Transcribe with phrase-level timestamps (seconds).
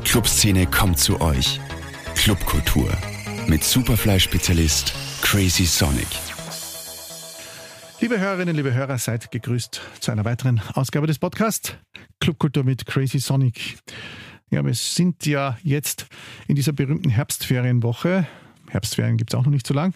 [0.00, 1.60] Die Clubszene kommt zu euch.
[2.14, 2.90] Clubkultur
[3.46, 6.06] mit Superfly-Spezialist Crazy Sonic.
[8.00, 11.74] Liebe Hörerinnen, liebe Hörer, seid gegrüßt zu einer weiteren Ausgabe des Podcasts
[12.18, 13.78] Clubkultur mit Crazy Sonic.
[14.50, 16.06] Ja, wir sind ja jetzt
[16.48, 18.26] in dieser berühmten Herbstferienwoche.
[18.70, 19.92] Herbstferien gibt es auch noch nicht so lang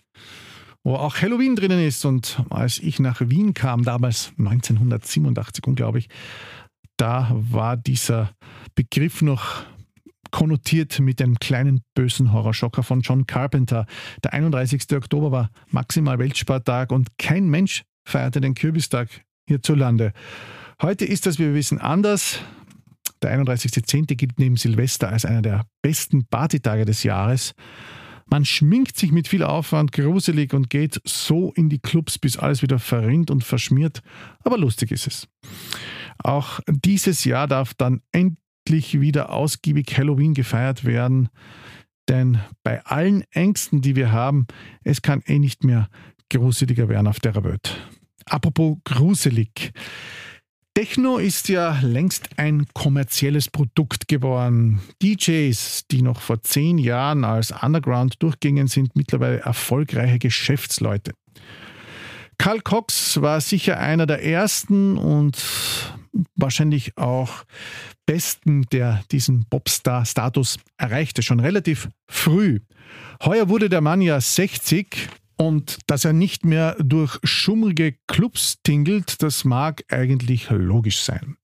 [0.87, 2.05] wo auch Halloween drinnen ist.
[2.05, 6.11] Und als ich nach Wien kam, damals 1987, unglaublich,
[6.99, 8.33] da war dieser
[8.75, 9.65] Begriff noch
[10.35, 13.87] konnotiert mit einem kleinen bösen Horrorschocker von John Carpenter.
[14.25, 14.93] Der 31.
[14.97, 19.09] Oktober war maximal Weltspartag und kein Mensch feierte den Kürbistag
[19.49, 20.13] hierzulande.
[20.83, 22.41] Heute ist das, wie wir wissen, anders.
[23.23, 24.17] Der 31.10.
[24.17, 27.55] gilt neben Silvester als einer der besten Partytage des Jahres.
[28.27, 32.61] Man schminkt sich mit viel Aufwand gruselig und geht so in die Clubs, bis alles
[32.61, 34.03] wieder verrinnt und verschmiert.
[34.43, 35.29] Aber lustig ist es.
[36.19, 41.29] Auch dieses Jahr darf dann endlich wieder ausgiebig Halloween gefeiert werden.
[42.09, 44.47] Denn bei allen Ängsten, die wir haben,
[44.83, 45.89] es kann eh nicht mehr
[46.31, 47.79] gruseliger werden auf der Welt.
[48.27, 49.73] Apropos gruselig.
[50.75, 54.81] Techno ist ja längst ein kommerzielles Produkt geworden.
[55.01, 61.13] DJs, die noch vor zehn Jahren als Underground durchgingen, sind mittlerweile erfolgreiche Geschäftsleute.
[62.39, 65.41] Karl Cox war sicher einer der ersten und
[66.37, 67.45] wahrscheinlich auch
[68.07, 72.61] besten, der diesen Popstar-Status erreichte, schon relativ früh.
[73.25, 79.21] Heuer wurde der Mann ja 60 und dass er nicht mehr durch schummrige Clubs tingelt,
[79.23, 81.37] das mag eigentlich logisch sein.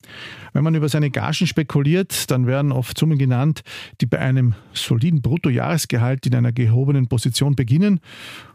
[0.52, 3.62] Wenn man über seine Gagen spekuliert, dann werden oft Summen genannt,
[4.00, 8.00] die bei einem soliden Bruttojahresgehalt in einer gehobenen Position beginnen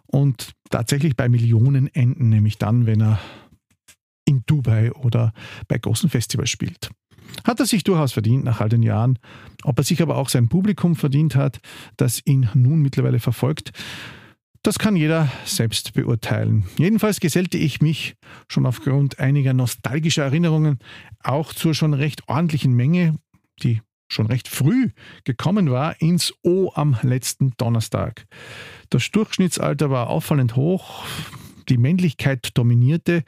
[0.06, 3.20] und tatsächlich bei Millionen enden, nämlich dann, wenn er
[4.26, 5.34] in Dubai oder
[5.68, 6.90] bei großen Festivals spielt.
[7.44, 9.20] Hat er sich durchaus verdient nach all den Jahren.
[9.64, 11.60] Ob er sich aber auch sein Publikum verdient hat,
[11.98, 13.72] das ihn nun mittlerweile verfolgt,
[14.66, 16.66] das kann jeder selbst beurteilen.
[16.78, 18.16] Jedenfalls gesellte ich mich
[18.48, 20.80] schon aufgrund einiger nostalgischer Erinnerungen
[21.22, 23.16] auch zur schon recht ordentlichen Menge,
[23.62, 24.90] die schon recht früh
[25.24, 28.26] gekommen war, ins O am letzten Donnerstag.
[28.90, 31.04] Das Durchschnittsalter war auffallend hoch,
[31.70, 33.24] die Männlichkeit dominierte,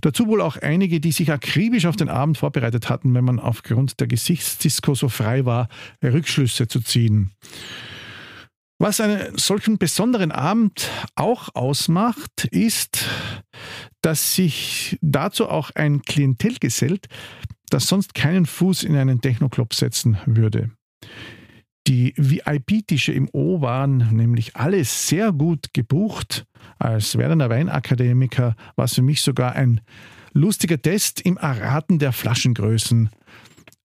[0.00, 4.00] dazu wohl auch einige, die sich akribisch auf den Abend vorbereitet hatten, wenn man aufgrund
[4.00, 5.68] der Gesichtsdisco so frei war,
[6.02, 7.32] Rückschlüsse zu ziehen.
[8.78, 13.04] Was einen solchen besonderen Abend auch ausmacht, ist,
[14.00, 17.06] dass sich dazu auch ein Klientel gesellt,
[17.68, 20.70] das sonst keinen Fuß in einen Techno-Club setzen würde.
[21.86, 26.46] Die VIP-Tische im O waren nämlich alle sehr gut gebucht.
[26.78, 29.80] Als werdender Weinakademiker war es für mich sogar ein
[30.32, 33.10] lustiger Test im Erraten der Flaschengrößen.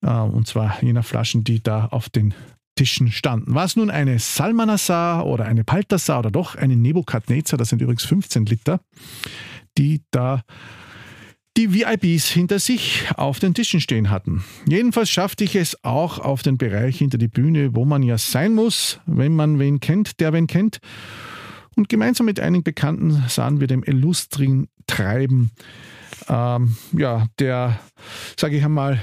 [0.02, 2.34] Äh, und zwar jener Flaschen, die da auf den
[2.76, 3.56] Tischen standen.
[3.56, 8.04] War es nun eine Salmanasar oder eine Paltasar oder doch eine Nebukadnezar, das sind übrigens
[8.04, 8.82] 15 Liter,
[9.78, 10.44] die da
[11.58, 14.44] die VIPs hinter sich auf den Tischen stehen hatten.
[14.68, 18.54] Jedenfalls schaffte ich es auch auf den Bereich hinter die Bühne, wo man ja sein
[18.54, 20.80] muss, wenn man wen kennt, der wen kennt.
[21.76, 25.52] Und gemeinsam mit einigen Bekannten sahen wir dem illustren Treiben
[26.28, 27.80] ähm, ja, der,
[28.38, 29.02] sage ich einmal,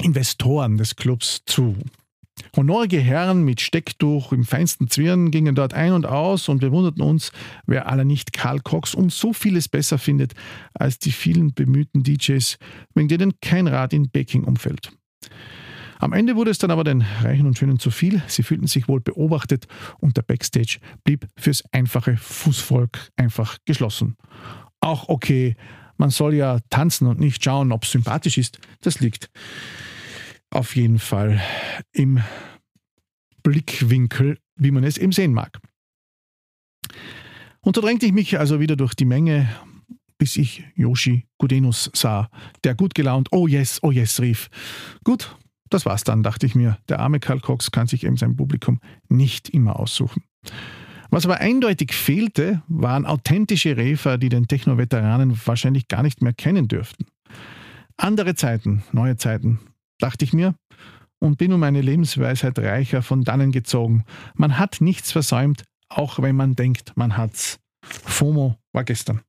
[0.00, 1.76] Investoren des Clubs zu.
[2.56, 7.02] Honorige Herren mit Stecktuch im feinsten Zwirn gingen dort ein und aus und wir wunderten
[7.02, 7.32] uns,
[7.66, 10.34] wer aller nicht Karl Cox und so vieles besser findet
[10.74, 12.58] als die vielen bemühten DJs,
[12.94, 14.92] wegen denen kein Rad in Baking umfällt.
[16.00, 18.22] Am Ende wurde es dann aber den Reichen und Schönen zu viel.
[18.26, 19.66] Sie fühlten sich wohl beobachtet
[19.98, 24.16] und der Backstage blieb fürs einfache Fußvolk einfach geschlossen.
[24.80, 25.56] Auch okay,
[25.98, 28.58] man soll ja tanzen und nicht schauen, ob es sympathisch ist.
[28.80, 29.30] Das liegt
[30.50, 31.40] auf jeden Fall
[31.92, 32.20] im
[33.42, 35.60] Blickwinkel, wie man es eben sehen mag.
[37.60, 39.48] Und da drängte ich mich also wieder durch die Menge,
[40.18, 42.30] bis ich Yoshi Gudenus sah,
[42.64, 44.48] der gut gelaunt Oh yes, oh yes rief.
[45.04, 45.36] Gut,
[45.70, 46.78] das war's dann, dachte ich mir.
[46.88, 50.22] Der arme Karl Cox kann sich eben sein Publikum nicht immer aussuchen.
[51.10, 56.68] Was aber eindeutig fehlte, waren authentische Refer, die den Techno-Veteranen wahrscheinlich gar nicht mehr kennen
[56.68, 57.06] dürften.
[57.96, 59.58] Andere Zeiten, neue Zeiten,
[60.00, 60.54] dachte ich mir,
[61.20, 64.04] und bin um meine Lebensweisheit reicher von dannen gezogen.
[64.34, 67.58] Man hat nichts versäumt, auch wenn man denkt, man hat's.
[67.82, 69.20] FOMO war gestern.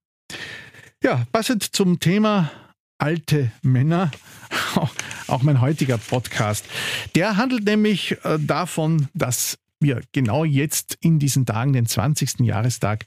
[1.03, 2.51] Ja, passend zum Thema
[2.97, 4.11] alte Männer,
[5.27, 6.65] auch mein heutiger Podcast.
[7.15, 12.41] Der handelt nämlich äh, davon, dass wir genau jetzt in diesen Tagen, den 20.
[12.41, 13.05] Jahrestag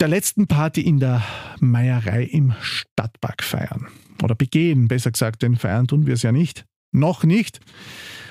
[0.00, 1.22] der letzten Party in der
[1.60, 3.86] Meierei im Stadtpark feiern
[4.22, 6.64] oder begehen, besser gesagt, denn feiern tun wir es ja nicht.
[6.92, 7.60] noch nicht.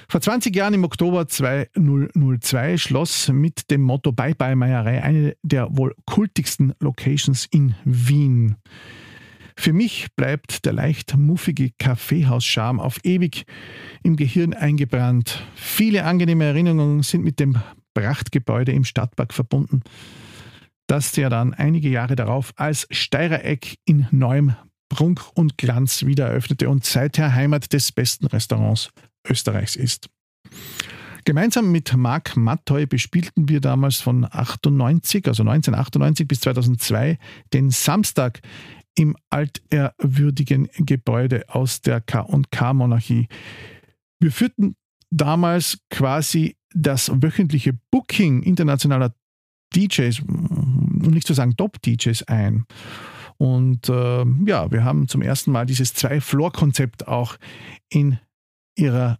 [0.10, 5.68] Vor 20 Jahren im Oktober 2002 schloss mit dem Motto Bye Bye Meierei eine der
[5.78, 8.56] wohl kultigsten Locations in Wien.
[9.56, 13.46] Für mich bleibt der leicht muffige Kaffeehauscharme auf ewig
[14.02, 15.46] im Gehirn eingebrannt.
[15.54, 17.60] Viele angenehme Erinnerungen sind mit dem
[17.94, 19.82] Prachtgebäude im Stadtpark verbunden,
[20.88, 24.56] das ja dann einige Jahre darauf als Steirereck in neuem
[24.90, 28.90] Prunk und Glanz wieder eröffnete und seither Heimat des besten Restaurants
[29.28, 30.10] Österreichs ist.
[31.26, 37.20] Gemeinsam mit Marc Mattoy bespielten wir damals von 98, also 1998 bis 2002
[37.54, 38.42] den Samstag
[38.96, 43.28] im altehrwürdigen Gebäude aus der K&K-Monarchie.
[44.20, 44.76] Wir führten
[45.12, 49.14] damals quasi das wöchentliche Booking internationaler
[49.76, 52.66] DJs, um nicht zu sagen Top-DJs ein.
[53.40, 57.38] Und äh, ja, wir haben zum ersten Mal dieses Zwei-Floor-Konzept auch
[57.90, 58.20] in
[58.78, 59.18] ihrer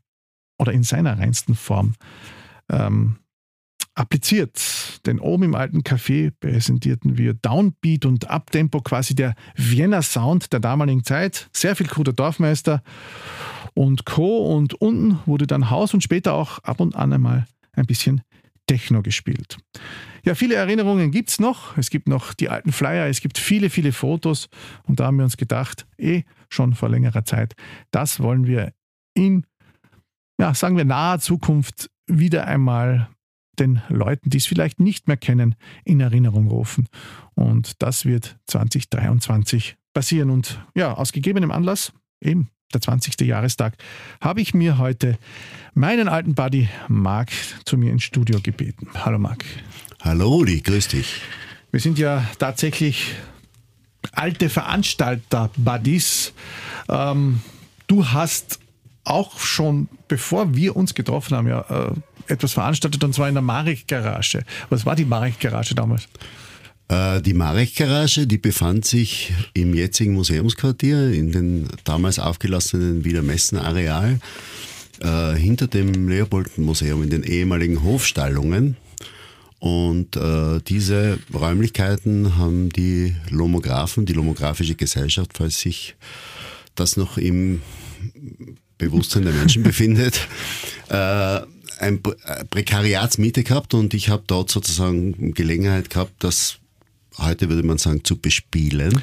[0.60, 1.96] oder in seiner reinsten Form
[2.70, 3.16] ähm,
[3.96, 5.00] appliziert.
[5.06, 10.60] Denn oben im alten Café präsentierten wir Downbeat und Uptempo, quasi der Vienna Sound der
[10.60, 11.50] damaligen Zeit.
[11.54, 12.84] Sehr viel Kruder Dorfmeister
[13.74, 14.54] und Co.
[14.54, 18.22] Und unten wurde dann Haus und später auch ab und an einmal ein bisschen
[18.68, 19.58] Techno gespielt.
[20.26, 21.78] Ja, viele Erinnerungen gibt es noch.
[21.78, 24.50] Es gibt noch die alten Flyer, es gibt viele, viele Fotos.
[24.84, 27.56] Und da haben wir uns gedacht, eh schon vor längerer Zeit,
[27.92, 28.74] das wollen wir
[29.14, 29.46] in,
[30.40, 33.10] ja, sagen wir, naher Zukunft wieder einmal
[33.60, 36.88] den Leuten, die es vielleicht nicht mehr kennen, in Erinnerung rufen.
[37.36, 40.30] Und das wird 2023 passieren.
[40.30, 43.20] Und ja, aus gegebenem Anlass, eben der 20.
[43.22, 43.76] Jahrestag,
[44.22, 45.18] habe ich mir heute
[45.74, 47.32] meinen alten Buddy Marc
[47.66, 48.88] zu mir ins Studio gebeten.
[48.94, 49.44] Hallo Marc.
[50.02, 51.22] Hallo Rudi, grüß dich.
[51.72, 53.16] Wir sind ja tatsächlich
[54.14, 56.34] alte Veranstalter-Buddies.
[56.88, 57.42] Ähm,
[57.88, 58.60] du hast
[59.04, 61.92] auch schon, bevor wir uns getroffen haben, ja, äh,
[62.32, 64.44] etwas veranstaltet und zwar in der Marek-Garage.
[64.70, 66.08] Was war die Marek-Garage damals?
[66.88, 74.20] Äh, die Marek-Garage, die befand sich im jetzigen Museumsquartier in den damals aufgelassenen Wiener Messenareal
[75.02, 78.78] äh, hinter dem Leopold-Museum in den ehemaligen Hofstallungen.
[79.60, 85.96] Und äh, diese Räumlichkeiten haben die Lomographen, die Lomographische Gesellschaft, falls sich
[86.76, 87.62] das noch im
[88.78, 90.28] Bewusstsein der Menschen befindet,
[90.88, 91.42] äh,
[91.80, 96.60] ein äh, Prekariatsmiete gehabt und ich habe dort sozusagen Gelegenheit gehabt, das
[97.18, 99.02] heute würde man sagen, zu bespielen.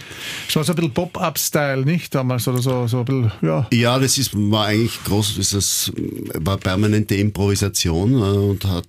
[0.49, 2.49] So ein bisschen Pop-Up-Style, nicht damals?
[2.49, 3.67] Oder so, so ein bisschen, ja.
[3.73, 5.93] Ja, das ist, war eigentlich groß, das
[6.35, 8.87] war permanente Improvisation äh, und hat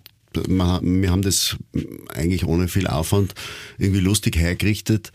[0.48, 1.58] wir haben das
[2.14, 3.34] eigentlich ohne viel Aufwand
[3.78, 5.12] irgendwie lustig hergerichtet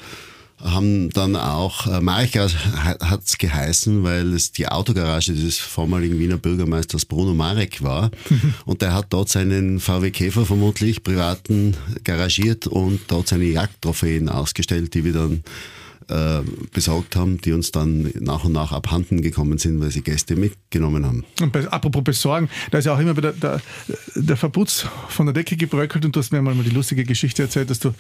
[0.63, 6.37] haben dann auch, äh, Marika hat es geheißen, weil es die Autogarage des vormaligen Wiener
[6.37, 8.11] Bürgermeisters Bruno Marek war.
[8.31, 8.55] Mhm.
[8.65, 14.95] Und der hat dort seinen VW Käfer vermutlich privaten garagiert und dort seine Jagdtrophäen ausgestellt,
[14.95, 15.43] die wir dann
[16.12, 16.43] äh,
[16.73, 21.06] besorgt haben, die uns dann nach und nach abhanden gekommen sind, weil sie Gäste mitgenommen
[21.06, 21.25] haben.
[21.41, 23.61] Und bei, apropos besorgen, da ist ja auch immer wieder der,
[24.14, 27.70] der Verputz von der Decke gebröckelt und du hast mir mal die lustige Geschichte erzählt,
[27.70, 27.94] dass du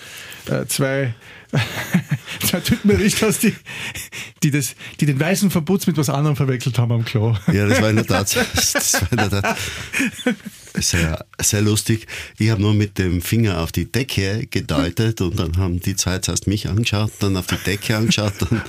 [0.46, 1.14] äh, zwei,
[2.46, 3.54] zwei Typen erwischt hast, die,
[4.42, 7.34] die, das, die den weißen Verputz mit was anderem verwechselt haben am Klo.
[7.52, 9.58] Ja, das war in der Tat, das war in der Tat
[10.74, 12.06] sehr, sehr lustig.
[12.38, 16.18] Ich habe nur mit dem Finger auf die Decke gedeutet und dann haben die zwei
[16.18, 18.62] zuerst mich angeschaut, dann auf die Decke angeschaut und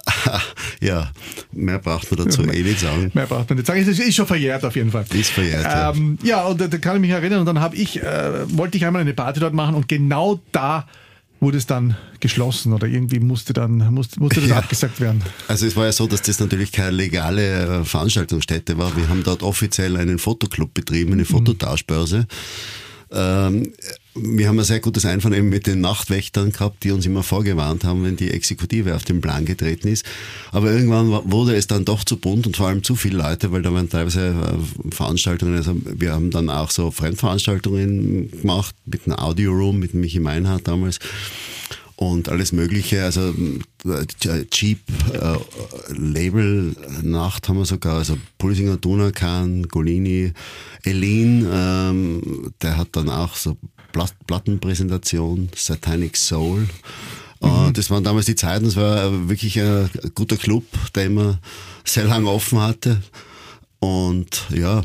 [0.80, 1.10] ja,
[1.52, 3.10] mehr braucht man dazu eh nicht sagen.
[3.14, 3.80] Mehr braucht man nicht sagen.
[3.80, 5.04] Es ist schon verjährt auf jeden Fall.
[5.12, 5.66] Ist verjährt.
[5.66, 6.38] Ähm, ja.
[6.38, 9.02] ja, und da kann ich mich erinnern und dann habe ich, äh, wollte ich einmal
[9.02, 10.86] eine Party dort machen und genau da
[11.42, 14.56] wurde es dann geschlossen oder irgendwie musste dann musste, musste das ja.
[14.58, 15.22] abgesagt werden?
[15.48, 18.96] Also es war ja so, dass das natürlich keine legale äh, Veranstaltungsstätte war.
[18.96, 21.26] Wir haben dort offiziell einen Fotoclub betrieben, eine mhm.
[23.12, 23.72] Ähm,
[24.14, 28.04] wir haben ein sehr gutes Einvernehmen mit den Nachtwächtern gehabt, die uns immer vorgewarnt haben,
[28.04, 30.04] wenn die Exekutive auf den Plan getreten ist.
[30.50, 33.62] Aber irgendwann wurde es dann doch zu bunt und vor allem zu viele Leute, weil
[33.62, 39.18] da waren teilweise äh, Veranstaltungen, also wir haben dann auch so Fremdveranstaltungen gemacht mit einem
[39.18, 40.98] Audio Room, mit Michi Meinhardt damals
[42.10, 43.04] und alles Mögliche.
[43.04, 43.34] Also
[43.84, 44.80] äh, Cheap
[45.12, 45.36] äh,
[45.94, 50.32] Label Nacht haben wir sogar, also Pulsinger Dunakan, Golini,
[50.82, 53.56] Elin, ähm, der hat dann auch so
[54.26, 56.68] Plattenpräsentation, Satanic Soul.
[57.40, 57.72] Äh, mhm.
[57.72, 61.38] Das waren damals die Zeiten, das war wirklich ein guter Club, der immer
[61.84, 63.00] sehr lange offen hatte.
[63.78, 64.82] Und ja.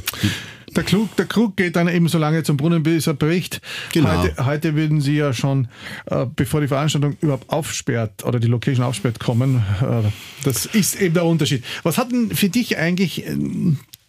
[0.78, 3.62] Der, Krug, der Krug geht dann eben so lange zum Brunnen, bis er bricht.
[3.92, 4.24] Genau.
[4.24, 5.68] Heute, heute würden Sie ja schon,
[6.06, 9.64] äh, bevor die Veranstaltung überhaupt aufsperrt oder die Location aufsperrt, kommen.
[9.82, 10.10] Äh,
[10.44, 11.64] das ist eben der Unterschied.
[11.84, 13.36] Was hat denn für dich eigentlich, äh,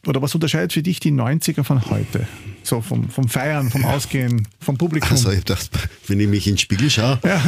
[0.07, 2.29] oder was unterscheidet für dich die 90er von heute?
[2.63, 5.11] So vom, vom Feiern, vom Ausgehen, vom Publikum.
[5.11, 5.71] Also ich dachte,
[6.07, 7.43] wenn ich mich in den Spiegel schaue, ja,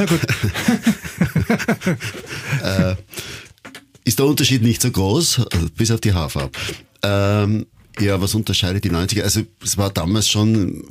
[2.92, 2.96] äh,
[4.04, 6.58] ist der Unterschied nicht so groß, also bis auf die Haarfarbe.
[7.02, 7.66] Ähm,
[7.98, 9.22] ja, was unterscheidet die 90er?
[9.22, 10.84] Also es war damals schon,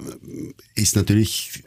[0.76, 1.64] ist natürlich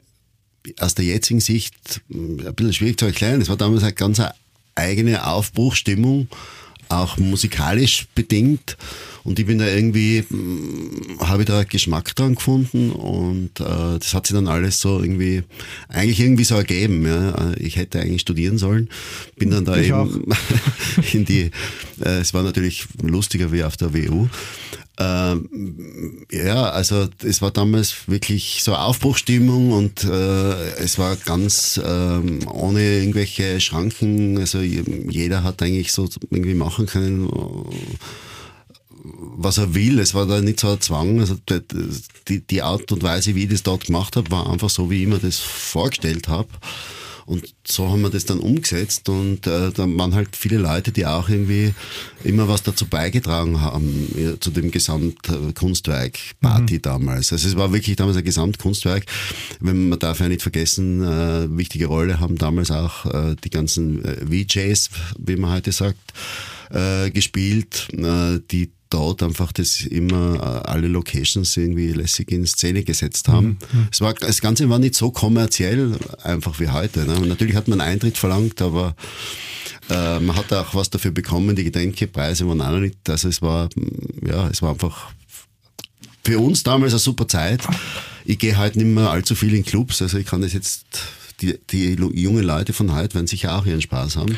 [0.78, 3.40] aus der jetzigen Sicht ein bisschen schwierig zu erklären.
[3.40, 4.20] Es war damals eine ganz
[4.74, 6.28] eigene Aufbruchstimmung,
[6.88, 8.76] auch musikalisch bedingt.
[9.24, 10.24] Und ich bin da irgendwie,
[11.20, 15.44] habe ich da Geschmack dran gefunden und äh, das hat sich dann alles so irgendwie,
[15.88, 17.06] eigentlich irgendwie so ergeben.
[17.06, 17.52] Ja.
[17.56, 18.88] Ich hätte eigentlich studieren sollen,
[19.36, 20.08] bin dann da Ich eben auch.
[21.12, 21.50] in die,
[22.04, 24.28] äh, es war natürlich lustiger wie auf der WU.
[24.98, 32.46] Ähm, ja, also es war damals wirklich so Aufbruchstimmung und äh, es war ganz ähm,
[32.46, 34.38] ohne irgendwelche Schranken.
[34.38, 37.28] Also jeder hat eigentlich so irgendwie machen können,
[39.02, 39.98] was er will.
[39.98, 41.20] Es war da nicht so ein Zwang.
[41.20, 41.36] Also
[42.28, 45.02] die, die Art und Weise, wie ich das dort gemacht habe, war einfach so, wie
[45.02, 46.48] ich mir das vorgestellt habe.
[47.26, 51.06] Und so haben wir das dann umgesetzt und äh, da waren halt viele Leute, die
[51.06, 51.74] auch irgendwie
[52.24, 56.82] immer was dazu beigetragen haben, ja, zu dem Gesamtkunstwerk Party Mhm.
[56.82, 57.32] damals.
[57.32, 59.04] Also es war wirklich damals ein Gesamtkunstwerk.
[59.60, 64.04] Wenn man darf ja nicht vergessen, äh, wichtige Rolle haben damals auch äh, die ganzen
[64.04, 66.12] äh, VJs, wie man heute sagt,
[66.70, 72.82] äh, gespielt, äh, die dort einfach das immer äh, alle Locations irgendwie lässig in Szene
[72.82, 73.58] gesetzt haben.
[73.90, 77.04] Es war, das Ganze war nicht so kommerziell einfach wie heute.
[77.06, 77.18] Ne?
[77.26, 78.94] Natürlich hat man Eintritt verlangt, aber
[79.90, 81.56] äh, man hat auch was dafür bekommen.
[81.56, 83.68] Die Getränkepreise waren auch nicht, also es war,
[84.26, 85.12] ja, es war einfach
[86.24, 87.62] für uns damals eine super Zeit.
[88.24, 90.84] Ich gehe halt nicht mehr allzu viel in Clubs, also ich kann das jetzt,
[91.42, 94.36] die, die jungen Leute von heute werden sicher auch ihren Spaß haben.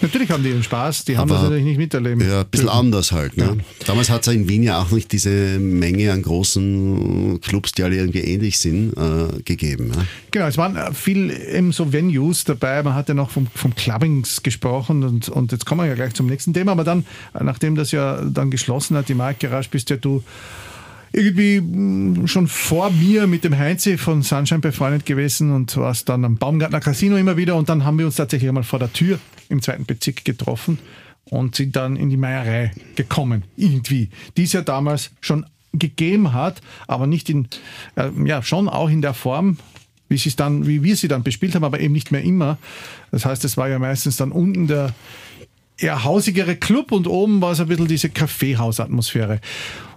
[0.00, 2.20] Natürlich haben die ihren Spaß, die haben Aber- das natürlich nicht miterleben.
[2.26, 2.78] Ja, ein bisschen dürfen.
[2.78, 3.36] anders halt.
[3.36, 3.58] Ne?
[3.86, 7.96] Damals hat es in Wien ja auch nicht diese Menge an großen Clubs, die alle
[7.96, 9.90] irgendwie ähnlich sind, äh, gegeben.
[9.94, 10.04] Ja?
[10.30, 12.82] Genau, es waren viel eben so Venues dabei.
[12.82, 16.14] Man hat ja noch vom, vom Clubbings gesprochen und, und jetzt kommen wir ja gleich
[16.14, 16.72] zum nächsten Thema.
[16.72, 17.04] Aber dann,
[17.38, 20.22] nachdem das ja dann geschlossen hat, die Marke Garage, bist ja du
[21.14, 26.24] irgendwie mh, schon vor mir mit dem Heinzi von Sunshine befreundet gewesen und warst dann
[26.24, 29.18] am Baumgartner Casino immer wieder und dann haben wir uns tatsächlich einmal vor der Tür
[29.48, 30.78] im zweiten Bezirk getroffen
[31.26, 36.60] und sind dann in die Meierei gekommen, irgendwie, die es ja damals schon gegeben hat,
[36.86, 37.48] aber nicht in,
[37.96, 39.58] äh, ja, schon auch in der Form,
[40.08, 42.58] wie, sie es dann, wie wir sie dann bespielt haben, aber eben nicht mehr immer.
[43.10, 44.94] Das heißt, es war ja meistens dann unten der
[45.78, 49.40] eher hausigere Club und oben war es ein bisschen diese Kaffeehausatmosphäre.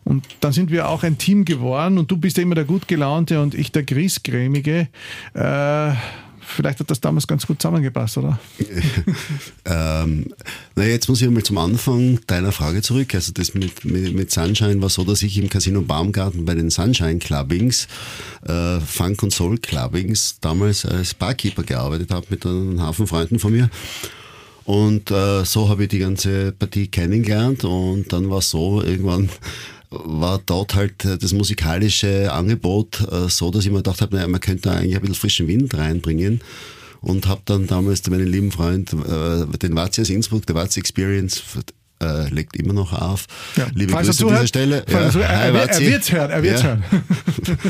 [0.03, 2.88] Und dann sind wir auch ein Team geworden und du bist ja immer der gut
[2.88, 4.88] gelaunte und ich der griesgrämige.
[5.34, 5.91] Äh,
[6.39, 8.39] vielleicht hat das damals ganz gut zusammengepasst, oder?
[9.69, 10.27] Ähm,
[10.75, 13.13] na jetzt muss ich einmal zum Anfang deiner Frage zurück.
[13.13, 16.69] Also das mit, mit, mit Sunshine war so, dass ich im Casino Baumgarten bei den
[16.69, 17.89] Sunshine Clubbings,
[18.48, 23.51] äh, Funk und Soul Clubbings, damals als Barkeeper gearbeitet habe mit einem Haufen Freunden von
[23.51, 23.69] mir.
[24.67, 29.29] Und äh, so habe ich die ganze Partie kennengelernt und dann war es so, irgendwann
[29.89, 34.27] war dort halt äh, das musikalische Angebot äh, so, dass ich mir gedacht habe, naja,
[34.27, 36.41] man könnte da eigentlich ein bisschen frischen Wind reinbringen
[37.00, 41.41] und habe dann damals meinen lieben Freund, äh, den Wazi aus Innsbruck, der Wazi Experience,
[42.03, 43.25] äh, legt immer noch auf.
[43.55, 43.67] Ja.
[43.74, 44.83] Liebe Falls Grüße an dieser Stelle.
[44.86, 46.67] falls er er- er- wird's hören, er wird's Ja.
[46.67, 46.83] hören.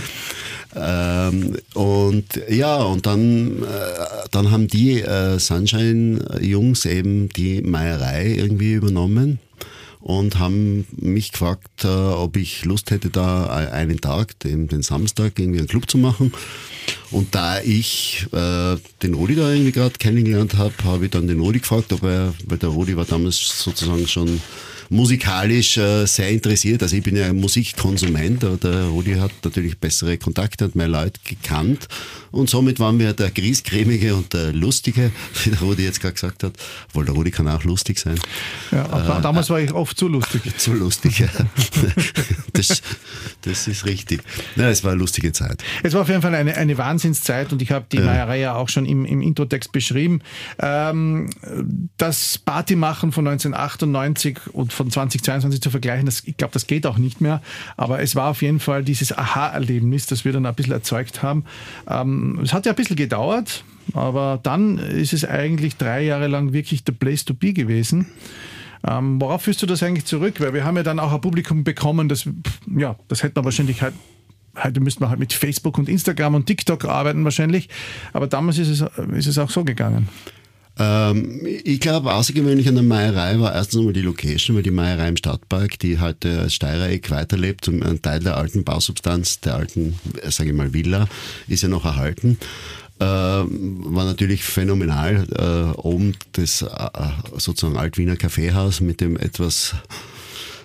[0.80, 8.74] Ähm, und ja, und dann, äh, dann haben die äh, Sunshine-Jungs eben die Meierei irgendwie
[8.74, 9.40] übernommen
[10.00, 14.82] und haben mich gefragt, äh, ob ich Lust hätte, da e- einen Tag, den, den
[14.84, 16.32] Samstag, irgendwie einen Club zu machen.
[17.12, 21.40] Und da ich äh, den Rudi da irgendwie gerade kennengelernt habe, habe ich dann den
[21.40, 24.40] Rudi gefragt, ob er, weil der Rudi war damals sozusagen schon
[24.90, 26.82] musikalisch äh, sehr interessiert.
[26.84, 31.20] Also ich bin ja Musikkonsument, aber der Rudi hat natürlich bessere Kontakte und mehr Leute
[31.24, 31.88] gekannt.
[32.32, 35.12] Und somit waren wir der Griescremige und der Lustige,
[35.44, 36.54] wie der Rudi jetzt gerade gesagt hat.
[36.90, 38.20] Obwohl der Rudi kann auch lustig sein.
[38.72, 40.42] Ja, aber damals war ich oft zu lustig.
[40.58, 41.28] Zu lustig, ja.
[42.54, 42.82] Das,
[43.42, 44.22] das ist richtig.
[44.56, 45.64] Ja, es war eine lustige Zeit.
[45.84, 48.70] Es war auf jeden Fall eine, eine Wahnsinnszeit und ich habe die Meierei ja auch
[48.70, 50.22] schon im, im Introtext beschrieben.
[50.58, 51.30] Ähm,
[51.98, 56.98] das Partymachen von 1998 und von 2022 zu vergleichen, das, ich glaube, das geht auch
[56.98, 57.42] nicht mehr.
[57.76, 61.46] Aber es war auf jeden Fall dieses Aha-Erlebnis, das wir dann ein bisschen erzeugt haben.
[61.88, 66.54] Ähm, es hat ja ein bisschen gedauert, aber dann ist es eigentlich drei Jahre lang
[66.54, 68.08] wirklich the place to be gewesen.
[68.88, 70.40] Ähm, worauf führst du das eigentlich zurück?
[70.40, 72.30] Weil wir haben ja dann auch ein Publikum bekommen, das,
[72.76, 73.94] ja, das hätten wir wahrscheinlich halt
[74.64, 77.70] heute müsste man halt mit Facebook und Instagram und TikTok arbeiten wahrscheinlich.
[78.14, 78.84] Aber damals ist es,
[79.14, 80.10] ist es auch so gegangen.
[80.80, 85.08] Ähm, ich glaube, außergewöhnlich an der Meierei war erstens einmal die Location, weil die Meierei
[85.08, 90.00] im Stadtpark, die heute als Steirereck weiterlebt und ein Teil der alten Bausubstanz, der alten,
[90.22, 91.08] äh, sage ich mal, Villa,
[91.48, 92.38] ist ja noch erhalten.
[93.00, 95.28] Äh, war natürlich phänomenal.
[95.36, 96.90] Äh, oben das äh,
[97.38, 99.76] sozusagen Altwiener Kaffeehaus mit dem etwas,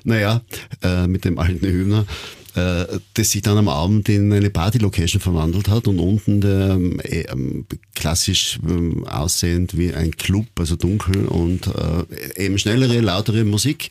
[0.04, 0.42] naja,
[0.82, 2.06] äh, mit dem alten Hühner
[2.54, 7.66] äh, das sich dann am Abend in eine Party-Location verwandelt hat und unten der, ähm,
[7.94, 13.90] klassisch ähm, aussehend wie ein Club, also dunkel und äh, eben schnellere, lautere Musik.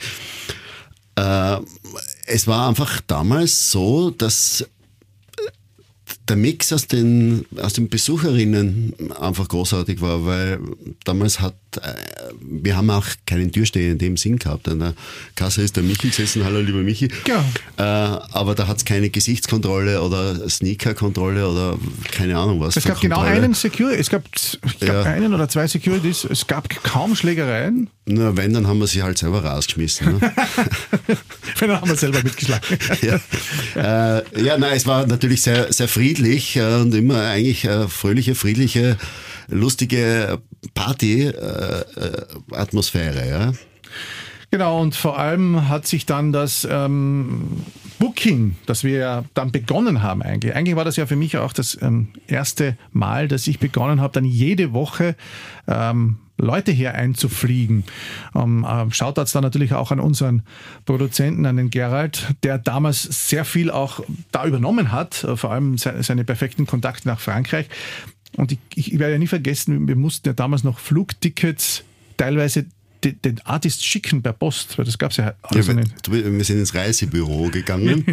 [1.16, 1.58] Äh,
[2.26, 4.66] es war einfach damals so, dass
[6.28, 10.60] der Mix aus den, aus den Besucherinnen einfach großartig war, weil
[11.04, 11.71] damals hat, äh,
[12.42, 14.68] wir haben auch keinen Türsteher in dem Sinn gehabt.
[14.68, 14.94] An der
[15.36, 17.10] Kasse ist der Michi gesessen, hallo lieber Michi.
[17.28, 17.46] Ja.
[17.78, 21.78] Äh, aber da hat es keine Gesichtskontrolle oder Sneaker-Kontrolle oder
[22.12, 22.76] keine Ahnung was.
[22.78, 24.24] Es gab genau einen Security, es gab,
[24.82, 25.04] ja.
[25.04, 27.90] einen oder zwei Securities, es gab kaum Schlägereien.
[28.06, 30.20] Na, wenn, dann haben wir sie halt selber rausgeschmissen.
[30.20, 30.20] Ne?
[31.60, 32.78] wenn, dann haben wir selber mitgeschlagen.
[33.02, 37.88] ja, äh, ja nein, es war natürlich sehr, sehr friedlich äh, und immer eigentlich äh,
[37.88, 38.98] fröhliche, friedliche,
[39.48, 40.40] lustige
[40.74, 43.22] Party-Atmosphäre.
[43.22, 43.54] Äh, ja.
[44.52, 47.64] Genau, und vor allem hat sich dann das ähm,
[48.00, 50.56] Booking, das wir ja dann begonnen haben eigentlich.
[50.56, 54.12] Eigentlich war das ja für mich auch das ähm, erste Mal, dass ich begonnen habe,
[54.12, 55.16] dann jede Woche
[55.68, 57.86] ähm, Leute hier einzufliegen.
[58.36, 60.44] Ähm, äh, Shoutouts dann natürlich auch an unseren
[60.86, 65.78] Produzenten, an den Gerald, der damals sehr viel auch da übernommen hat, äh, vor allem
[65.78, 67.68] seine, seine perfekten Kontakte nach Frankreich.
[68.38, 71.84] Und ich, ich werde ja nie vergessen, wir mussten ja damals noch Flugtickets
[72.18, 72.66] teilweise
[73.04, 76.12] den Artist schicken per Post, weil das gab es ja alles ja, nicht.
[76.12, 78.06] Wir sind ins Reisebüro gegangen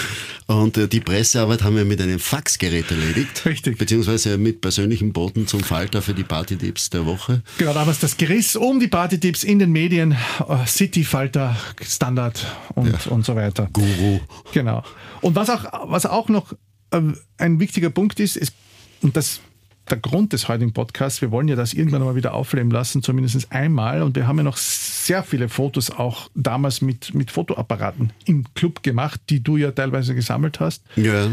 [0.46, 3.44] und äh, die Pressearbeit haben wir mit einem Faxgerät erledigt.
[3.44, 3.78] Richtig.
[3.78, 7.42] Beziehungsweise mit persönlichen Boten zum Falter für die Partytipps der Woche.
[7.58, 12.92] Genau, damals das Geriss um die Partytipps in den Medien, äh, City, Falter, Standard und,
[12.92, 13.10] ja.
[13.10, 13.68] und so weiter.
[13.72, 14.20] Guru.
[14.52, 14.84] Genau.
[15.22, 16.52] Und was auch, was auch noch
[16.92, 17.00] äh,
[17.38, 18.54] ein wichtiger Punkt ist, ist
[19.02, 19.40] und das
[19.90, 21.22] der Grund des heutigen Podcasts.
[21.22, 24.02] Wir wollen ja das irgendwann mal wieder aufleben lassen, zumindest einmal.
[24.02, 28.82] Und wir haben ja noch sehr viele Fotos auch damals mit, mit Fotoapparaten im Club
[28.82, 30.82] gemacht, die du ja teilweise gesammelt hast.
[30.96, 31.28] Ja.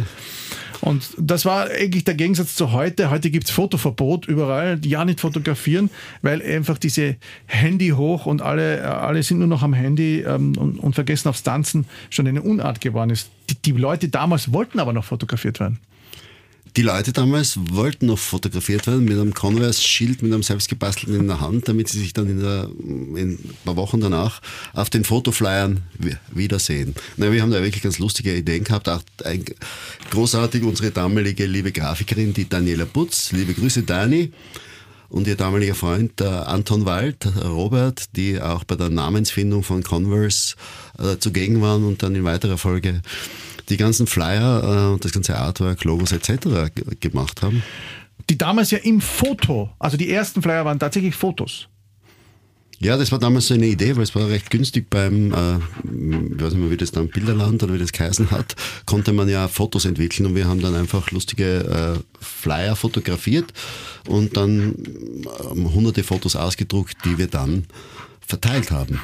[0.81, 3.09] Und das war eigentlich der Gegensatz zu heute.
[3.09, 5.89] Heute gibt es Fotoverbot überall, ja nicht fotografieren,
[6.21, 10.77] weil einfach diese Handy hoch und alle, alle sind nur noch am Handy ähm, und,
[10.77, 13.29] und vergessen aufs Tanzen schon eine Unart geworden ist.
[13.49, 15.79] Die, die Leute damals wollten aber noch fotografiert werden.
[16.75, 21.39] Die Leute damals wollten noch fotografiert werden mit einem Converse-Schild, mit einem selbstgebastelten in der
[21.39, 24.41] Hand, damit sie sich dann in, der, in ein paar Wochen danach
[24.73, 25.81] auf den Fotoflyern
[26.31, 26.95] wiedersehen.
[27.17, 28.89] Na, wir haben da wirklich ganz lustige Ideen gehabt.
[28.89, 29.45] Auch ein,
[30.09, 33.31] großartig unsere damalige liebe Grafikerin, die Daniela Putz.
[33.31, 34.31] Liebe Grüße, Dani
[35.09, 40.55] und ihr damaliger Freund der Anton Wald, Robert, die auch bei der Namensfindung von Converse
[40.97, 43.03] äh, zugegen waren und dann in weiterer Folge
[43.69, 46.71] die ganzen Flyer und äh, das ganze Artwork, Logos etc.
[46.99, 47.63] gemacht haben.
[48.29, 51.67] Die damals ja im Foto, also die ersten Flyer waren tatsächlich Fotos.
[52.83, 56.41] Ja, das war damals so eine Idee, weil es war recht günstig beim, äh, ich
[56.41, 59.47] weiß nicht mehr, wie das dann Bilderland oder wie das geheißen hat, konnte man ja
[59.47, 63.53] Fotos entwickeln und wir haben dann einfach lustige äh, Flyer fotografiert
[64.09, 64.75] und dann
[65.23, 67.63] äh, hunderte Fotos ausgedruckt, die wir dann
[68.27, 69.01] verteilt haben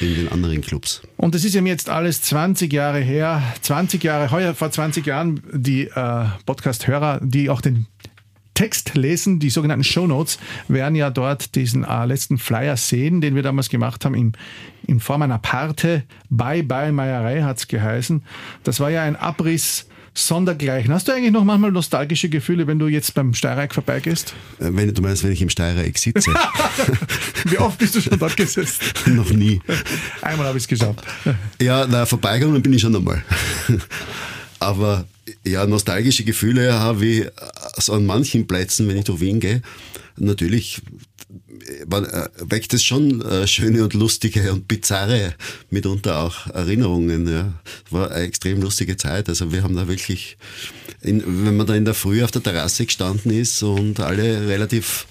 [0.00, 1.02] in den anderen Clubs.
[1.16, 5.42] Und das ist ja jetzt alles 20 Jahre her, 20 Jahre, heuer vor 20 Jahren,
[5.52, 7.86] die äh, Podcast-Hörer, die auch den
[8.56, 13.34] Text lesen, die sogenannten Show Notes, werden ja dort diesen äh, letzten Flyer sehen, den
[13.34, 14.32] wir damals gemacht haben, in,
[14.86, 16.04] in Form einer Parte.
[16.30, 18.22] Bye Bye Meierei hat es geheißen.
[18.64, 20.92] Das war ja ein Abriss sondergleichen.
[20.92, 24.34] Hast du eigentlich noch manchmal nostalgische Gefühle, wenn du jetzt beim Steirereck vorbeigehst?
[24.58, 26.30] Äh, wenn du meinst, wenn ich im Steirereck sitze.
[27.44, 28.80] Wie oft bist du schon dort gesessen?
[29.14, 29.60] noch nie.
[30.22, 31.02] Einmal habe ich es geschafft.
[31.60, 33.22] Ja, na, vorbeigegangen bin ich schon einmal.
[34.58, 35.04] Aber
[35.46, 37.26] ja, nostalgische Gefühle habe ich
[37.78, 39.62] so an manchen Plätzen, wenn ich durch Wien gehe.
[40.18, 40.82] Natürlich
[41.66, 45.34] äh, weckt es schon äh, schöne und lustige und bizarre,
[45.70, 47.28] mitunter auch Erinnerungen.
[47.28, 47.52] Ja.
[47.90, 49.28] War eine extrem lustige Zeit.
[49.28, 50.36] Also wir haben da wirklich,
[51.02, 55.06] in, wenn man da in der Früh auf der Terrasse gestanden ist und alle relativ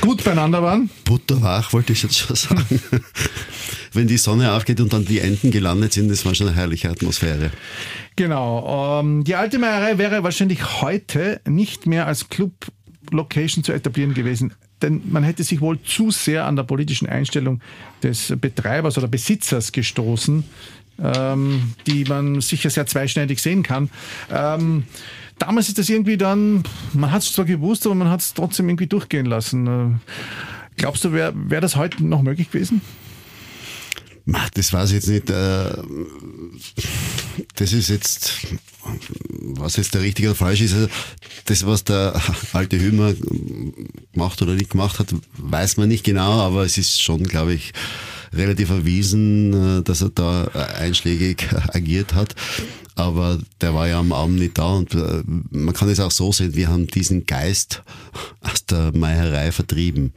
[0.00, 0.90] gut beieinander waren.
[1.04, 2.80] Butterwach, wollte ich jetzt schon sagen.
[3.92, 6.90] wenn die Sonne aufgeht und dann die Enten gelandet sind, das war schon eine herrliche
[6.90, 7.50] Atmosphäre.
[8.16, 9.00] Genau.
[9.00, 12.52] Ähm, die alte Meierei wäre wahrscheinlich heute nicht mehr als Club
[13.10, 14.54] Location zu etablieren gewesen.
[14.82, 17.60] denn man hätte sich wohl zu sehr an der politischen Einstellung
[18.02, 20.44] des Betreibers oder Besitzers gestoßen,
[21.02, 23.88] ähm, die man sicher sehr zweischneidig sehen kann.
[24.30, 24.84] Ähm,
[25.38, 28.68] damals ist das irgendwie dann, man hat es zwar gewusst, aber man hat es trotzdem
[28.68, 29.66] irgendwie durchgehen lassen.
[29.66, 30.12] Äh,
[30.76, 32.80] glaubst du, wäre wär das heute noch möglich gewesen?
[34.54, 35.30] Das weiß ich jetzt nicht.
[35.30, 35.72] Äh,
[37.56, 38.46] das ist jetzt,
[39.40, 40.74] was jetzt der richtige oder falsch ist.
[40.74, 40.88] Also
[41.46, 42.20] das, was der
[42.52, 43.14] alte Hümer
[44.12, 47.72] gemacht oder nicht gemacht hat, weiß man nicht genau, aber es ist schon, glaube ich,
[48.32, 50.44] relativ erwiesen, äh, dass er da
[50.78, 52.34] einschlägig agiert hat
[52.96, 56.30] aber der war ja am Abend nicht da und äh, man kann es auch so
[56.32, 57.82] sehen, wir haben diesen Geist
[58.40, 60.12] aus der Meierei vertrieben.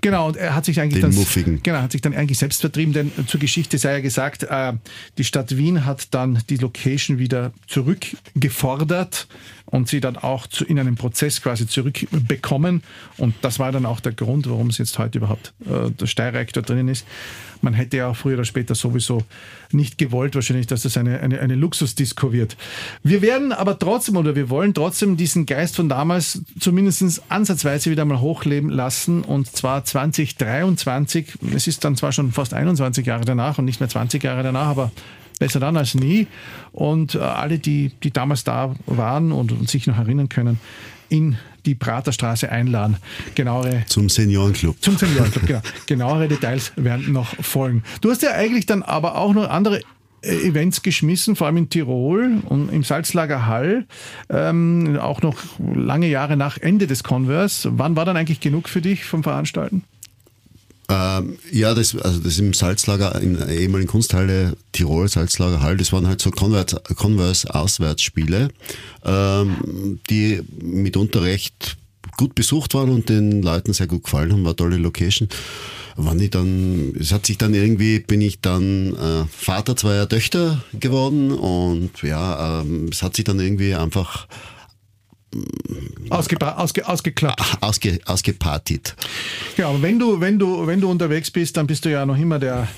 [0.00, 1.60] Genau, und er hat sich eigentlich Den dann, Muffigen.
[1.62, 4.72] genau, hat sich dann eigentlich selbst vertrieben, denn zur Geschichte sei ja gesagt, äh,
[5.18, 9.26] die Stadt Wien hat dann die Location wieder zurückgefordert
[9.66, 12.82] und sie dann auch zu, in einem Prozess quasi zurückbekommen.
[13.16, 16.62] Und das war dann auch der Grund, warum es jetzt heute überhaupt äh, der Steireaktor
[16.62, 17.06] drinnen ist.
[17.62, 19.22] Man hätte ja früher oder später sowieso
[19.70, 22.56] nicht gewollt, wahrscheinlich, dass das eine, eine, eine Luxusdisco wird.
[23.02, 28.04] Wir werden aber trotzdem oder wir wollen trotzdem diesen Geist von damals zumindest ansatzweise wieder
[28.04, 31.38] mal hochleben lassen und zwar 2023.
[31.54, 34.68] Es ist dann zwar schon fast 21 Jahre danach und nicht mehr 20 Jahre danach,
[34.68, 34.92] aber
[35.38, 36.28] besser dann als nie.
[36.70, 40.60] Und äh, alle, die, die damals da waren und, und sich noch erinnern können,
[41.08, 42.96] in die Praterstraße einladen.
[43.34, 44.76] Genauere Zum Seniorenclub.
[44.80, 45.60] zum Seniorenclub, genau.
[45.86, 47.82] Genauere Details werden noch folgen.
[48.00, 49.80] Du hast ja eigentlich dann aber auch noch andere
[50.22, 53.86] Events geschmissen, vor allem in Tirol und im Salzlager Hall,
[54.30, 55.36] ähm, auch noch
[55.74, 57.70] lange Jahre nach Ende des Converse.
[57.74, 59.84] Wann war dann eigentlich genug für dich vom Veranstalten?
[60.88, 65.92] Ähm, ja, das, also das im Salzlager, in der ehemaligen Kunsthalle Tirol, Salzlager Hall, das
[65.92, 68.50] waren halt so Converse-Auswärtsspiele,
[69.04, 71.76] ähm, die mitunter recht
[72.16, 75.28] gut besucht waren und den Leuten sehr gut gefallen haben, war eine tolle Location.
[75.96, 80.64] Wann ich dann, es hat sich dann irgendwie, bin ich dann äh, Vater zweier Töchter
[80.78, 84.26] geworden und ja, ähm, es hat sich dann irgendwie einfach
[86.10, 87.40] Ausgebra ausge ausgeklappt.
[87.62, 88.94] ausge, ausgepartigt.
[89.56, 92.18] Ja, aber wenn du, wenn du, wenn du unterwegs bist, dann bist du ja noch
[92.18, 92.68] immer der,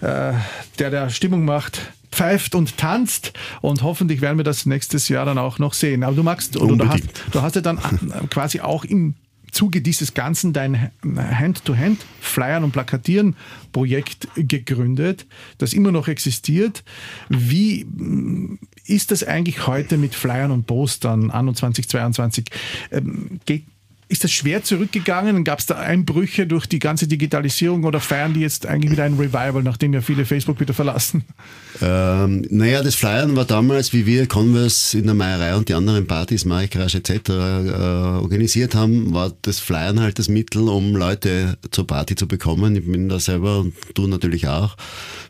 [0.00, 0.34] äh,
[0.78, 1.80] der, der Stimmung macht,
[2.12, 6.04] pfeift und tanzt und hoffentlich werden wir das nächstes Jahr dann auch noch sehen.
[6.04, 9.14] Aber du magst, oder du hast, du hast ja dann äh, quasi auch im
[9.50, 13.36] Zuge dieses Ganzen dein Hand-to-Hand Flyern und Plakatieren
[13.70, 15.26] Projekt gegründet,
[15.58, 16.84] das immer noch existiert.
[17.28, 22.46] Wie mh, ist das eigentlich heute mit Flyern und Postern anno 2022?
[22.90, 23.66] Ähm, geht,
[24.12, 25.42] ist das schwer zurückgegangen?
[25.42, 29.14] Gab es da Einbrüche durch die ganze Digitalisierung oder feiern die jetzt eigentlich wieder ein
[29.14, 31.24] Revival, nachdem ja viele Facebook wieder verlassen?
[31.80, 36.06] Ähm, naja, das Flyern war damals, wie wir Converse in der Meierei und die anderen
[36.06, 37.10] Partys, Marikarasch etc.
[37.30, 42.76] Äh, organisiert haben, war das Flyern halt das Mittel, um Leute zur Party zu bekommen.
[42.76, 44.76] Ich bin da selber und du natürlich auch.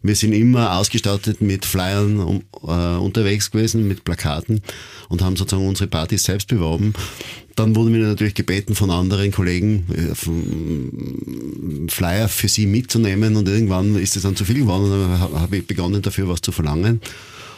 [0.03, 4.61] Wir sind immer ausgestattet mit Flyern um, äh, unterwegs gewesen, mit Plakaten
[5.09, 6.95] und haben sozusagen unsere Partys selbst beworben.
[7.57, 10.15] Dann wurden wir natürlich gebeten von anderen Kollegen, äh,
[11.91, 15.41] Flyer für sie mitzunehmen und irgendwann ist es dann zu viel geworden und dann ha-
[15.41, 17.01] habe ich begonnen dafür was zu verlangen.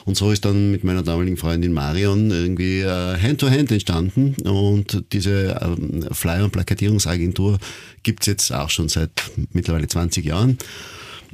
[0.04, 5.58] Und so ist dann mit meiner damaligen Freundin Marion irgendwie äh, Hand-to-Hand entstanden und diese
[5.62, 7.58] ähm, Flyer- und Plakatierungsagentur
[8.02, 9.10] gibt's jetzt auch schon seit
[9.52, 10.58] mittlerweile 20 Jahren.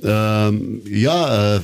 [0.03, 1.61] Ähm, ja, äh,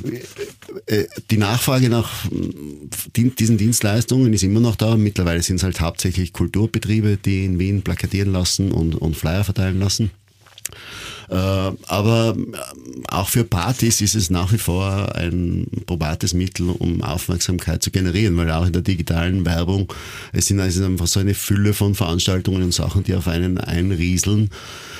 [0.86, 4.96] äh, die Nachfrage nach mm, diesen Dienstleistungen ist immer noch da.
[4.96, 9.78] Mittlerweile sind es halt hauptsächlich Kulturbetriebe, die in Wien plakatieren lassen und, und Flyer verteilen
[9.78, 10.10] lassen.
[11.28, 12.56] Äh, aber äh,
[13.08, 18.36] auch für Partys ist es nach wie vor ein probates Mittel, um Aufmerksamkeit zu generieren,
[18.36, 19.92] weil auch in der digitalen Werbung,
[20.32, 24.50] es sind also einfach so eine Fülle von Veranstaltungen und Sachen, die auf einen einrieseln,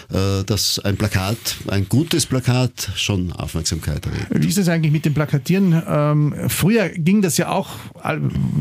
[0.08, 4.26] dass ein Plakat, ein gutes Plakat schon Aufmerksamkeit erregt.
[4.30, 5.82] Wie ist es eigentlich mit dem Plakatieren?
[5.88, 7.70] Ähm, früher ging das ja auch,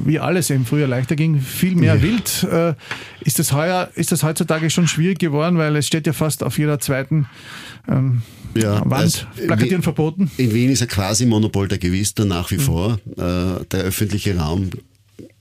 [0.05, 2.43] wie alles im Frühjahr leichter ging, viel mehr wild.
[2.43, 2.73] Äh,
[3.21, 6.57] ist, das heuer, ist das heutzutage schon schwierig geworden, weil es steht ja fast auf
[6.57, 7.27] jeder zweiten
[7.87, 8.23] ähm,
[8.55, 10.31] Ja, Wand also, Plakatieren verboten?
[10.37, 12.99] In Wien ist er quasi Monopol der Gewister nach wie vor.
[13.17, 14.71] Äh, Der öffentliche Raum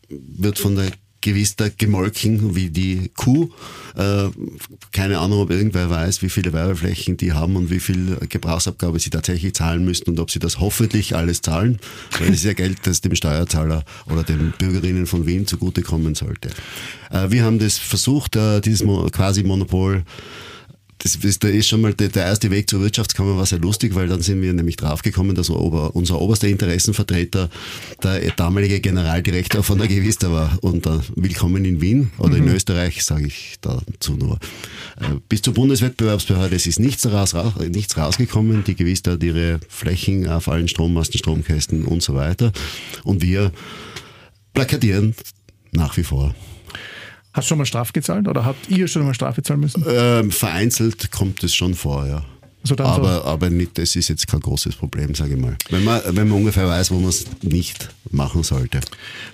[0.08, 0.90] wird von der
[1.24, 3.48] Gewister gemolken wie die Kuh.
[3.96, 4.28] Äh,
[4.92, 9.08] Keine Ahnung, ob irgendwer weiß, wie viele Werbeflächen die haben und wie viel Gebrauchsabgabe sie
[9.08, 11.78] tatsächlich zahlen müssten und ob sie das hoffentlich alles zahlen,
[12.18, 16.50] weil es ist ja Geld, das dem Steuerzahler oder den Bürgerinnen von Wien zugutekommen sollte.
[17.10, 20.04] Äh, Wir haben das versucht, äh, dieses quasi Monopol
[21.04, 23.94] das ist, da ist schon mal der, der, erste Weg zur Wirtschaftskammer war sehr lustig,
[23.94, 27.50] weil dann sind wir nämlich draufgekommen, dass Ober, unser oberster Interessenvertreter
[28.02, 30.58] der damalige Generaldirektor von der Gewista war.
[30.62, 32.48] Und uh, willkommen in Wien oder mhm.
[32.48, 34.38] in Österreich, sage ich dazu nur.
[34.98, 37.34] Uh, bis zur Bundeswettbewerbsbehörde es ist nichts, raus,
[37.68, 38.64] nichts rausgekommen.
[38.64, 42.50] Die Gewista hat ihre Flächen auf allen Strommasten, Stromkästen und so weiter.
[43.02, 43.52] Und wir
[44.54, 45.14] plakatieren
[45.72, 46.34] nach wie vor.
[47.34, 49.84] Hast du schon mal Strafe gezahlt oder habt ihr schon mal Strafe zahlen müssen?
[49.88, 52.24] Ähm, vereinzelt kommt es schon vor, ja.
[52.62, 53.24] Also aber, so.
[53.24, 55.56] aber nicht, das ist jetzt kein großes Problem, sage ich mal.
[55.68, 58.80] Wenn man, wenn man ungefähr weiß, wo man es nicht machen sollte.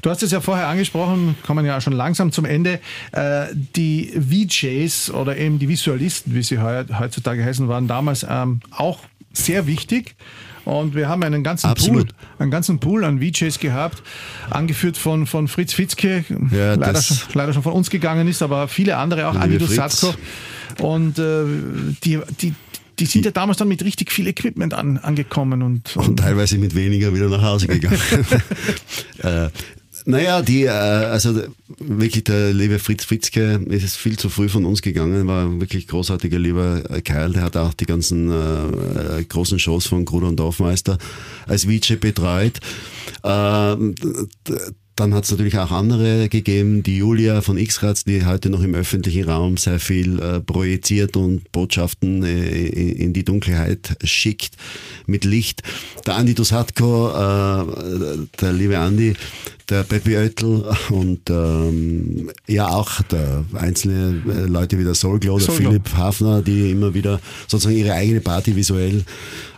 [0.02, 2.80] Du hast es ja vorher angesprochen, kommen ja schon langsam zum Ende.
[3.12, 8.98] Äh, die VJs oder eben die Visualisten, wie sie heutzutage heißen, waren damals ähm, auch
[9.32, 10.16] sehr wichtig.
[10.64, 12.08] Und wir haben einen ganzen Absolut.
[12.08, 14.02] Pool, einen ganzen Pool an VJs gehabt,
[14.50, 18.68] angeführt von, von Fritz Fitzke, ja, leider, schon, leider schon von uns gegangen ist, aber
[18.68, 20.14] viele andere auch, Andi Dusatko.
[20.80, 21.44] Und äh,
[22.04, 22.54] die, die,
[22.98, 26.58] die sind ja damals dann mit richtig viel Equipment an, angekommen und, und, und teilweise
[26.58, 27.98] mit weniger wieder nach Hause gegangen.
[29.22, 29.48] äh,
[30.10, 31.40] naja, die, äh, also
[31.78, 36.38] wirklich der liebe Fritz Fritzke ist viel zu früh von uns gegangen, war wirklich großartiger
[36.38, 40.98] lieber Kerl, der hat auch die ganzen äh, großen Shows von Gruder und Dorfmeister
[41.46, 42.58] als VJ betreut.
[43.22, 43.76] Äh,
[45.00, 48.74] dann hat es natürlich auch andere gegeben, die Julia von X-Rats, die heute noch im
[48.74, 54.56] öffentlichen Raum sehr viel äh, projiziert und Botschaften äh, in die Dunkelheit schickt
[55.06, 55.62] mit Licht.
[56.06, 59.14] Der Andi Dosatko, äh, der liebe Andi,
[59.70, 65.46] der Peppi Oettel und ähm, ja auch der einzelne äh, Leute wie der Solglo, der
[65.46, 65.70] Solglo.
[65.70, 69.04] Philipp Hafner, die immer wieder sozusagen ihre eigene Party visuell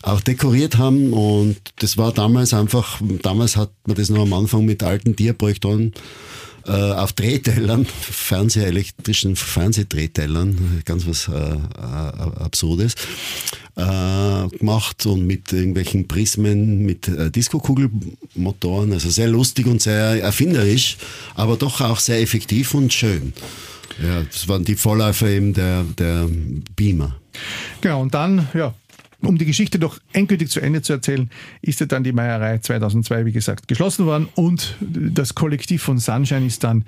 [0.02, 4.64] auch dekoriert haben und das war damals einfach, damals hat man das noch am Anfang
[4.64, 5.92] mit alten Diaprojektoren
[6.66, 12.94] äh, auf Drehtellern, Fernsehelektrischen Fernsehdrehtellern, ganz was äh, äh, Absurdes,
[13.76, 20.96] äh, gemacht und mit irgendwelchen Prismen, mit äh, Diskokugelmotoren, also sehr lustig und sehr erfinderisch,
[21.34, 23.32] aber doch auch sehr effektiv und schön.
[24.02, 26.28] Ja, das waren die Vorläufer eben der, der
[26.76, 27.16] Beamer.
[27.80, 28.74] Genau, und dann, ja,
[29.22, 31.30] um die Geschichte doch endgültig zu Ende zu erzählen,
[31.60, 36.46] ist ja dann die Meierei 2002, wie gesagt, geschlossen worden und das Kollektiv von Sunshine
[36.46, 36.84] ist dann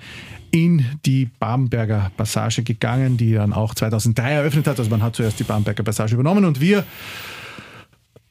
[0.51, 4.79] in die Bamberger Passage gegangen, die dann auch 2003 eröffnet hat.
[4.79, 6.85] Also man hat zuerst die Bamberger Passage übernommen und wir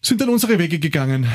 [0.04, 1.26] sind dann unsere Wege gegangen,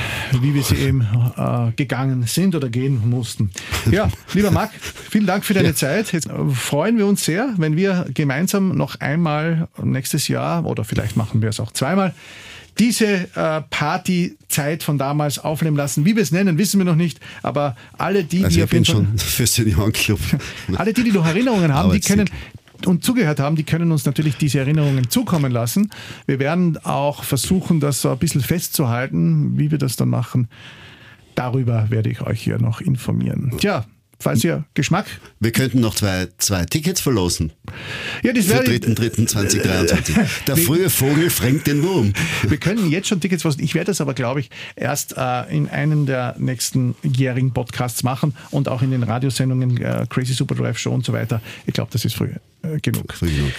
[0.41, 3.51] wie wir sie eben äh, gegangen sind oder gehen mussten.
[3.91, 4.71] Ja, lieber Marc,
[5.09, 5.75] vielen Dank für deine ja.
[5.75, 6.11] Zeit.
[6.11, 11.41] Jetzt freuen wir uns sehr, wenn wir gemeinsam noch einmal nächstes Jahr oder vielleicht machen
[11.41, 12.13] wir es auch zweimal
[12.79, 16.05] diese äh, Partyzeit von damals aufnehmen lassen.
[16.05, 17.19] Wie wir es nennen, wissen wir noch nicht.
[17.43, 20.19] Aber alle die, also die ich bin schon für Seniorenclub.
[20.75, 22.29] alle die, die noch Erinnerungen haben, die können
[22.85, 25.91] und zugehört haben, die können uns natürlich diese Erinnerungen zukommen lassen.
[26.27, 30.47] Wir werden auch versuchen, das so ein bisschen festzuhalten, wie wir das dann machen.
[31.35, 33.53] Darüber werde ich euch hier noch informieren.
[33.57, 33.85] Tja,
[34.19, 35.05] falls ihr Geschmack.
[35.39, 37.51] Wir könnten noch zwei, zwei Tickets verlosen.
[38.23, 38.63] Ja, das wäre.
[38.63, 40.45] 3.3.2023.
[40.47, 42.13] Der frühe Vogel fängt den Wurm.
[42.47, 43.63] Wir können jetzt schon Tickets verlosen.
[43.63, 48.35] Ich werde das aber, glaube ich, erst äh, in einem der nächsten jährigen Podcasts machen
[48.51, 51.41] und auch in den Radiosendungen äh, Crazy Super Drive Show und so weiter.
[51.65, 52.31] Ich glaube, das ist früh
[52.63, 53.13] äh, genug.
[53.13, 53.53] Früh genug.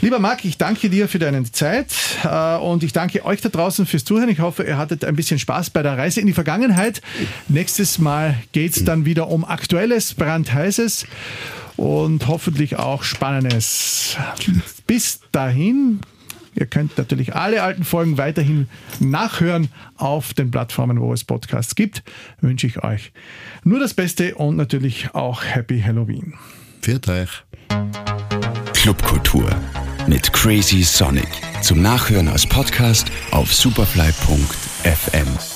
[0.00, 1.88] Lieber Marc, ich danke dir für deine Zeit
[2.22, 4.28] äh, und ich danke euch da draußen fürs Zuhören.
[4.28, 7.00] Ich hoffe, ihr hattet ein bisschen Spaß bei der Reise in die Vergangenheit.
[7.48, 11.06] Nächstes Mal geht es dann wieder um Aktuelles, Brandheißes
[11.76, 14.16] und hoffentlich auch Spannendes.
[14.86, 16.00] Bis dahin,
[16.54, 18.68] ihr könnt natürlich alle alten Folgen weiterhin
[19.00, 22.02] nachhören auf den Plattformen, wo es Podcasts gibt.
[22.42, 23.12] Wünsche ich euch
[23.64, 26.34] nur das Beste und natürlich auch Happy Halloween.
[26.82, 27.44] Viert euch.
[28.74, 29.50] Clubkultur
[30.08, 31.28] mit Crazy Sonic.
[31.62, 35.55] Zum Nachhören als Podcast auf superfly.fm.